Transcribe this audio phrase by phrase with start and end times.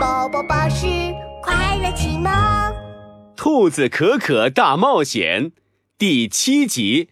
[0.00, 0.86] 宝宝巴士
[1.42, 2.32] 快乐启蒙，
[3.36, 5.50] 《兔子可可大冒险》
[5.98, 7.10] 第七集：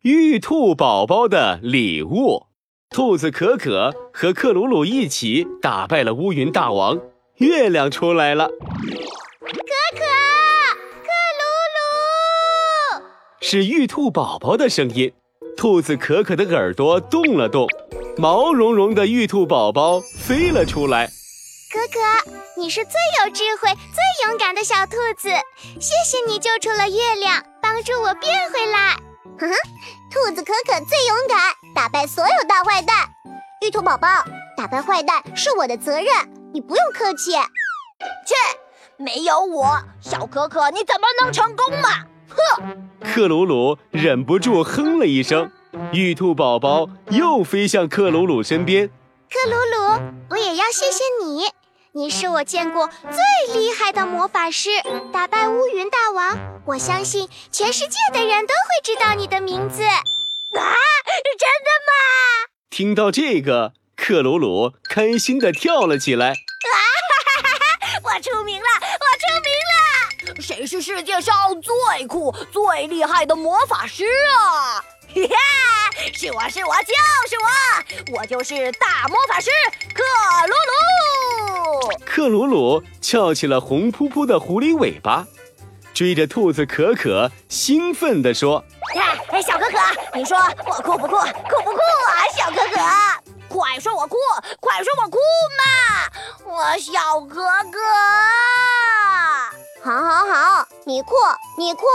[0.00, 2.46] 玉兔宝宝的礼物。
[2.88, 6.98] 兔子可可和克鲁鲁一起打败了乌云大王，
[7.36, 8.48] 月亮出来了。
[8.48, 8.54] 可
[9.44, 10.00] 可，
[11.02, 11.08] 克
[11.38, 11.44] 鲁
[12.98, 13.04] 鲁，
[13.42, 15.12] 是玉兔宝宝的声音。
[15.54, 17.68] 兔子可可的耳朵动了动，
[18.16, 21.10] 毛茸茸的玉兔宝宝飞了出来。
[21.92, 25.28] 可可，你是最有智慧、最勇敢的小兔子，
[25.78, 28.96] 谢谢你救出了月亮，帮助我变回来。
[29.38, 29.54] 哼哼，
[30.10, 31.38] 兔子可可最勇敢，
[31.74, 32.96] 打败所有大坏蛋。
[33.60, 34.08] 玉兔宝宝，
[34.56, 36.06] 打败坏蛋是我的责任，
[36.54, 37.32] 你不用客气。
[37.32, 38.34] 切，
[38.96, 41.88] 没有我，小可可你怎么能成功嘛？
[42.30, 42.90] 哼！
[43.04, 45.52] 克鲁鲁忍不住哼了一声，
[45.92, 48.88] 玉兔宝宝又飞向克鲁鲁身边。
[49.30, 51.44] 克鲁鲁，我也要谢谢你。
[51.94, 54.70] 你是我见过最厉害的魔法师，
[55.12, 56.38] 打败乌云大王。
[56.64, 59.82] 我相信全世界的人都会知道你的名字。
[59.82, 60.00] 啊，
[60.54, 61.92] 真的吗？
[62.70, 66.30] 听到这个，克鲁鲁开心地跳了起来。
[66.30, 68.00] 啊哈哈哈！
[68.04, 70.40] 我出名了，我出名了！
[70.40, 74.06] 谁是世界上最酷、最厉害的魔法师
[74.38, 74.82] 啊？
[75.14, 76.94] 嘿嘿，是我是我就
[77.28, 79.50] 是我，我就是大魔法师
[79.92, 80.02] 克
[80.46, 80.91] 鲁鲁。
[82.14, 85.26] 克鲁鲁翘起了红扑扑的狐狸尾巴，
[85.94, 88.62] 追着兔子可可，兴奋地说
[89.30, 89.78] ：“哎，小可可，
[90.12, 91.16] 你说我酷不酷？
[91.16, 92.28] 酷不酷啊？
[92.36, 92.78] 小可可，
[93.48, 94.18] 快说我酷，
[94.60, 95.16] 快说我酷
[95.56, 95.64] 嘛！
[96.44, 97.40] 我小可
[97.72, 97.80] 可，
[99.82, 101.14] 好好好，你酷，
[101.56, 101.86] 你酷。”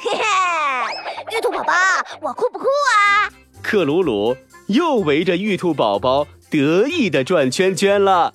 [0.00, 1.74] 嘿嘿，玉兔宝宝，
[2.22, 3.28] 我酷不酷啊？
[3.62, 4.34] 克鲁鲁
[4.68, 8.32] 又围着玉兔宝宝得意地转圈圈了。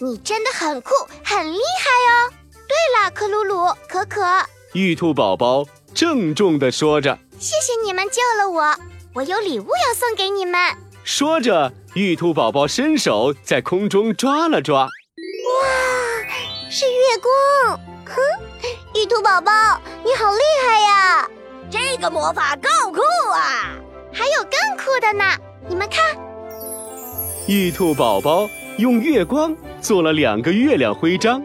[0.00, 0.90] 你真的很酷，
[1.24, 2.32] 很厉害哦。
[2.68, 4.22] 对了，克鲁鲁，可可，
[4.72, 8.76] 玉兔宝宝郑重的说着：“谢谢你们救了我，
[9.14, 10.60] 我有礼物要送给你们。”
[11.02, 14.90] 说着，玉兔宝宝伸手在空中抓了抓，哇，
[16.70, 17.80] 是月光。
[18.06, 18.22] 哼，
[18.94, 19.50] 玉兔宝宝，
[20.04, 21.28] 你好厉害呀！
[21.70, 23.00] 这个魔法够酷
[23.30, 23.74] 啊！
[24.12, 25.24] 还有更酷的呢，
[25.68, 26.16] 你们看，
[27.46, 31.42] 玉兔宝宝用月光做了两个月亮徽章，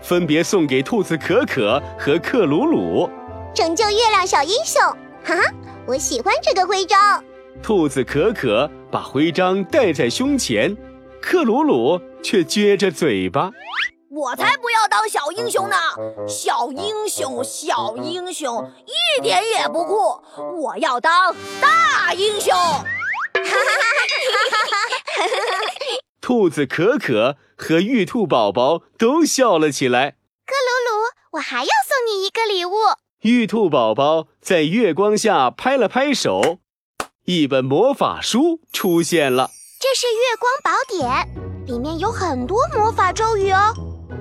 [0.00, 3.10] 分别送给兔子可可和克鲁鲁。
[3.54, 4.80] 拯救月亮小英雄，
[5.24, 5.42] 哈哈，
[5.86, 7.22] 我喜欢这个徽章。
[7.62, 10.76] 兔子可可把徽章戴在胸前，
[11.20, 13.50] 克鲁鲁却撅着嘴巴。
[14.10, 15.76] 我才不要当小英雄呢！
[16.28, 20.22] 小英雄，小英雄，一点也不酷！
[20.60, 22.52] 我要当大英雄！
[22.54, 22.84] 哈
[23.34, 23.50] 哈
[24.70, 25.22] 哈！
[26.22, 30.12] 兔子可可和玉兔宝宝都笑了起来。
[30.46, 32.72] 克鲁鲁，我还要送你一个礼物。
[33.22, 36.60] 玉兔宝宝在月光下拍了拍手，
[37.24, 39.50] 一本魔法书出现了。
[39.80, 43.74] 这是月光宝典，里面有很多魔法咒语哦。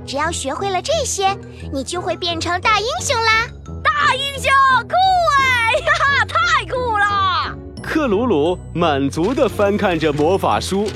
[0.07, 1.37] 只要学会了这些，
[1.71, 3.47] 你就会变成大英雄啦！
[3.83, 4.51] 大英雄
[4.89, 4.95] 酷
[5.37, 7.55] 哎，哈哈，太酷了！
[7.83, 10.87] 克鲁鲁满足地翻看着魔法书。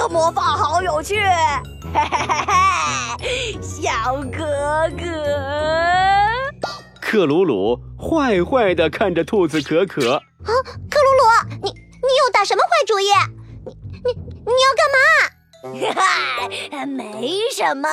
[0.00, 1.20] 个魔法好有趣！
[1.20, 2.34] 嘿嘿嘿
[3.20, 5.04] 嘿，小哥哥。
[7.02, 10.14] 克鲁鲁坏坏的看着兔子可可。
[10.14, 10.20] 啊，
[10.90, 11.22] 克鲁鲁，
[11.62, 13.08] 你你又打什么坏主意？
[13.66, 14.12] 你你
[14.46, 14.98] 你要干嘛？
[15.94, 17.86] 哈， 没什么，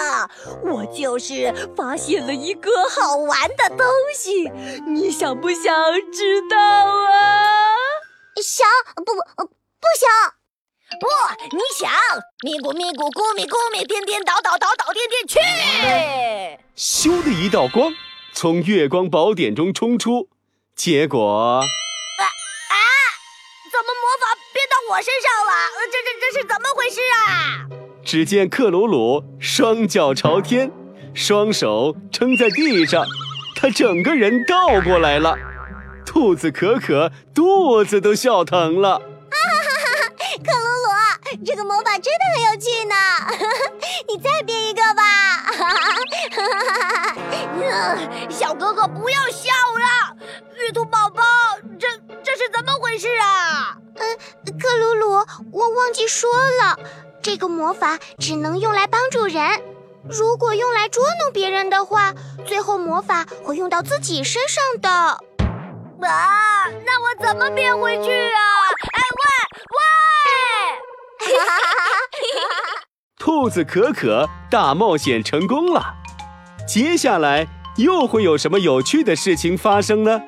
[0.63, 3.85] 我就是发现了一个好玩的东
[4.15, 4.49] 西，
[4.87, 5.61] 你想不想
[6.13, 7.75] 知道啊？
[8.41, 8.65] 想，
[8.95, 10.07] 不不不想，
[10.99, 11.05] 不，
[11.55, 11.91] 你想，
[12.43, 15.39] 咪咕咪咕咕咪咕咪，颠颠倒倒倒倒颠颠去！
[16.75, 17.93] 咻的一道光
[18.33, 20.29] 从月光宝典中冲出，
[20.75, 22.75] 结果啊啊！
[23.71, 24.77] 怎么魔法变到。
[24.89, 25.51] 我身上了，
[25.91, 27.67] 这这这是怎么回事啊？
[28.05, 30.71] 只见克鲁鲁双脚朝天，
[31.13, 33.05] 双手撑在地上，
[33.57, 35.35] 他整个人倒过来了。
[36.05, 39.01] 兔子可可肚子都笑疼了。
[41.47, 42.95] 这个魔法真的很有趣呢，
[44.09, 45.01] 你再变一个吧。
[45.55, 46.43] 哈哈
[47.15, 48.29] 哈！
[48.29, 49.49] 小哥哥不要笑
[49.79, 50.17] 了，
[50.57, 51.23] 玉兔宝宝，
[51.79, 51.87] 这
[52.21, 53.77] 这是怎么回事啊？
[53.95, 54.17] 嗯，
[54.59, 56.29] 克鲁鲁，我忘记说
[56.61, 56.77] 了，
[57.23, 59.61] 这个魔法只能用来帮助人，
[60.09, 62.13] 如果用来捉弄别人的话，
[62.45, 64.89] 最后魔法会用到自己身上的。
[64.89, 68.41] 啊，那我怎么变回去啊？
[73.27, 75.95] 兔子可可大冒险成功了。
[76.65, 77.45] 接下来
[77.75, 80.21] 又会有什么有趣的事情发生呢？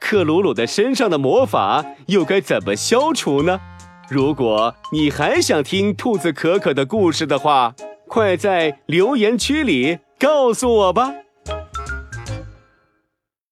[0.00, 3.60] 克鲁鲁的身上的魔法又该怎么消除呢？
[4.08, 7.74] 如果你还想听兔子可可的故事的话，
[8.06, 11.12] 快在留言区里告诉我吧。